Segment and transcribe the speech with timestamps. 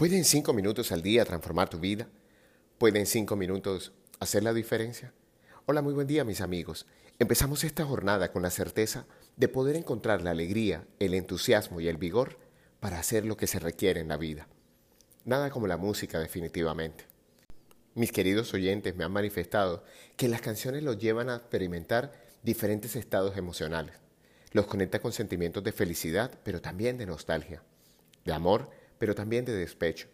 [0.00, 2.08] ¿Puede en cinco minutos al día transformar tu vida?
[2.78, 5.12] ¿Puede en cinco minutos hacer la diferencia?
[5.66, 6.86] Hola, muy buen día mis amigos.
[7.18, 9.04] Empezamos esta jornada con la certeza
[9.36, 12.38] de poder encontrar la alegría, el entusiasmo y el vigor
[12.80, 14.48] para hacer lo que se requiere en la vida.
[15.26, 17.04] Nada como la música definitivamente.
[17.94, 19.84] Mis queridos oyentes me han manifestado
[20.16, 23.96] que las canciones los llevan a experimentar diferentes estados emocionales.
[24.52, 27.62] Los conecta con sentimientos de felicidad, pero también de nostalgia,
[28.24, 30.08] de amor, pero también de despecho,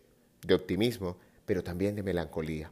[0.46, 2.70] de optimismo, pero también de melancolía.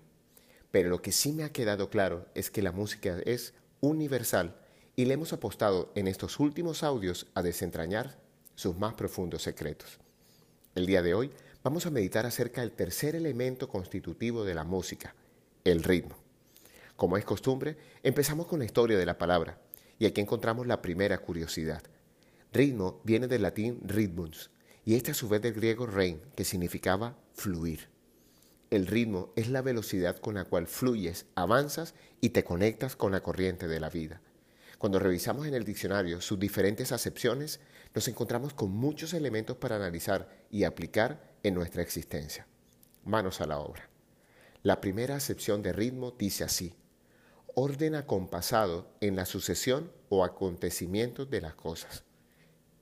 [0.71, 4.55] Pero lo que sí me ha quedado claro es que la música es universal
[4.95, 8.17] y le hemos apostado en estos últimos audios a desentrañar
[8.55, 9.99] sus más profundos secretos.
[10.77, 11.33] El día de hoy
[11.65, 15.17] vamos a meditar acerca del tercer elemento constitutivo de la música,
[15.65, 16.15] el ritmo.
[16.95, 19.59] Como es costumbre, empezamos con la historia de la palabra
[19.99, 21.83] y aquí encontramos la primera curiosidad.
[22.53, 24.53] Ritmo viene del latín ritmus,
[24.85, 27.89] y este a su vez del griego rein, que significaba fluir.
[28.71, 33.23] El ritmo es la velocidad con la cual fluyes, avanzas y te conectas con la
[33.23, 34.21] corriente de la vida.
[34.79, 37.61] Cuando revisamos en el diccionario sus diferentes acepciones,
[37.95, 42.47] nos encontramos con muchos elementos para analizar y aplicar en nuestra existencia.
[43.05, 43.89] Manos a la obra.
[44.63, 46.75] La primera acepción de ritmo dice así,
[47.55, 52.03] orden acompasado en la sucesión o acontecimientos de las cosas.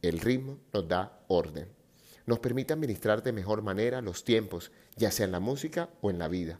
[0.01, 1.82] El ritmo nos da orden
[2.27, 6.19] nos permite administrar de mejor manera los tiempos, ya sea en la música o en
[6.19, 6.59] la vida.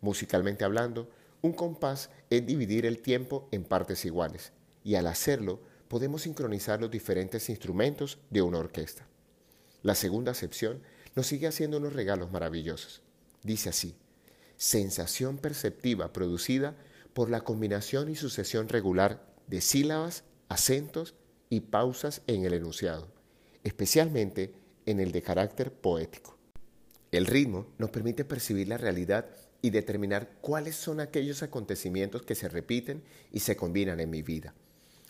[0.00, 1.10] Musicalmente hablando,
[1.40, 6.90] un compás es dividir el tiempo en partes iguales, y al hacerlo podemos sincronizar los
[6.90, 9.06] diferentes instrumentos de una orquesta.
[9.82, 10.82] La segunda acepción
[11.14, 13.02] nos sigue haciendo unos regalos maravillosos.
[13.42, 13.96] Dice así,
[14.56, 16.76] sensación perceptiva producida
[17.14, 21.14] por la combinación y sucesión regular de sílabas, acentos
[21.48, 23.08] y pausas en el enunciado,
[23.64, 24.52] especialmente
[24.90, 26.38] en el de carácter poético.
[27.12, 29.26] El ritmo nos permite percibir la realidad
[29.60, 34.54] y determinar cuáles son aquellos acontecimientos que se repiten y se combinan en mi vida.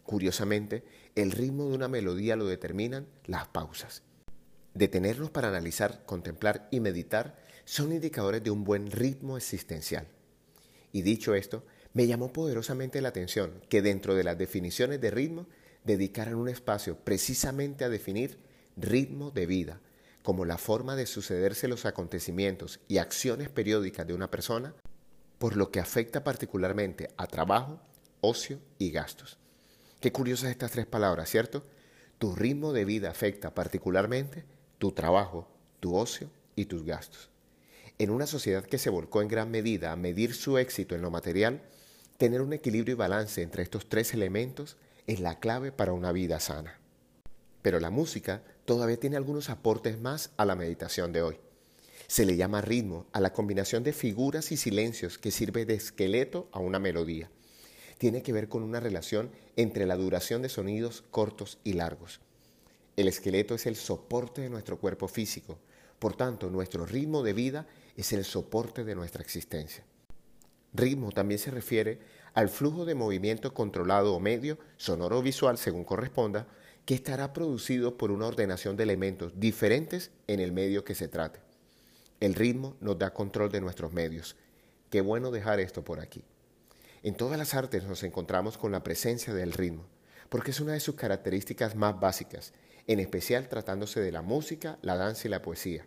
[0.02, 0.82] Curiosamente,
[1.14, 4.02] el ritmo de una melodía lo determinan las pausas.
[4.74, 10.08] Detenernos para analizar, contemplar y meditar son indicadores de un buen ritmo existencial.
[10.90, 15.46] Y dicho esto, me llamó poderosamente la atención que dentro de las definiciones de ritmo
[15.84, 18.47] dedicaran un espacio precisamente a definir
[18.80, 19.80] ritmo de vida,
[20.22, 24.74] como la forma de sucederse los acontecimientos y acciones periódicas de una persona,
[25.38, 27.80] por lo que afecta particularmente a trabajo,
[28.20, 29.38] ocio y gastos.
[30.00, 31.64] Qué curiosas estas tres palabras, ¿cierto?
[32.18, 34.44] Tu ritmo de vida afecta particularmente
[34.78, 35.48] tu trabajo,
[35.80, 37.30] tu ocio y tus gastos.
[37.98, 41.10] En una sociedad que se volcó en gran medida a medir su éxito en lo
[41.10, 41.62] material,
[42.16, 46.38] tener un equilibrio y balance entre estos tres elementos es la clave para una vida
[46.38, 46.78] sana.
[47.62, 51.38] Pero la música todavía tiene algunos aportes más a la meditación de hoy.
[52.06, 56.50] Se le llama ritmo a la combinación de figuras y silencios que sirve de esqueleto
[56.52, 57.30] a una melodía.
[57.96, 62.20] Tiene que ver con una relación entre la duración de sonidos cortos y largos.
[62.96, 65.58] El esqueleto es el soporte de nuestro cuerpo físico,
[65.98, 69.82] por tanto nuestro ritmo de vida es el soporte de nuestra existencia.
[70.74, 72.00] Ritmo también se refiere
[72.34, 76.46] al flujo de movimiento controlado o medio, sonoro o visual según corresponda,
[76.88, 81.38] que estará producido por una ordenación de elementos diferentes en el medio que se trate.
[82.18, 84.36] El ritmo nos da control de nuestros medios.
[84.88, 86.24] Qué bueno dejar esto por aquí.
[87.02, 89.84] En todas las artes nos encontramos con la presencia del ritmo,
[90.30, 92.54] porque es una de sus características más básicas,
[92.86, 95.86] en especial tratándose de la música, la danza y la poesía.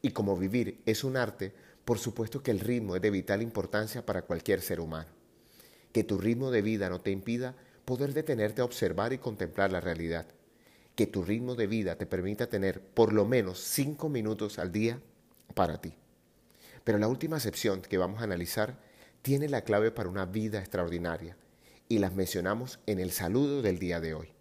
[0.00, 1.52] Y como vivir es un arte,
[1.84, 5.10] por supuesto que el ritmo es de vital importancia para cualquier ser humano.
[5.92, 9.80] Que tu ritmo de vida no te impida poder detenerte a observar y contemplar la
[9.80, 10.26] realidad.
[10.94, 15.00] Que tu ritmo de vida te permita tener por lo menos cinco minutos al día
[15.54, 15.94] para ti.
[16.84, 18.78] Pero la última excepción que vamos a analizar
[19.22, 21.36] tiene la clave para una vida extraordinaria
[21.88, 24.32] y las mencionamos en el saludo del día de hoy.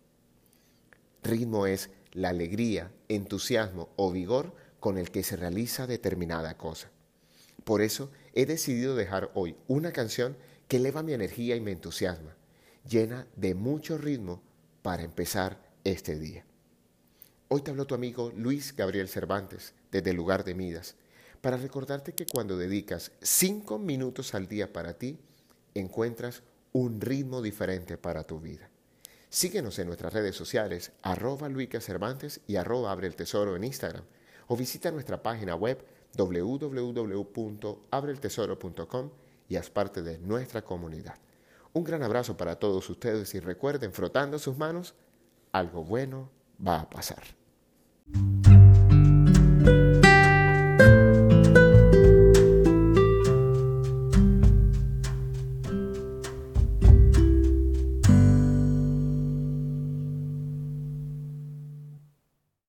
[1.23, 6.89] Ritmo es la alegría, entusiasmo o vigor con el que se realiza determinada cosa.
[7.63, 10.37] Por eso he decidido dejar hoy una canción
[10.67, 12.38] que eleva mi energía y me entusiasma
[12.89, 14.41] llena de mucho ritmo
[14.81, 16.43] para empezar este día.
[17.47, 20.95] Hoy te habló tu amigo Luis Gabriel Cervantes desde el lugar de Midas
[21.41, 25.19] para recordarte que cuando dedicas cinco minutos al día para ti,
[25.75, 26.41] encuentras
[26.73, 28.69] un ritmo diferente para tu vida.
[29.29, 34.03] Síguenos en nuestras redes sociales, arroba Luica Cervantes y arroba Abre el Tesoro en Instagram,
[34.47, 35.85] o visita nuestra página web
[36.17, 39.09] www.abreltesoro.com
[39.47, 41.15] y haz parte de nuestra comunidad.
[41.73, 44.95] Un gran abrazo para todos ustedes y recuerden, frotando sus manos,
[45.51, 46.29] algo bueno
[46.65, 47.38] va a pasar.